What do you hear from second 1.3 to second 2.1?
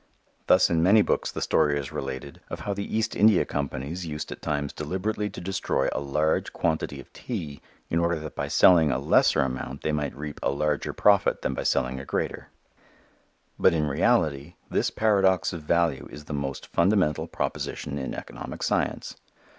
the story is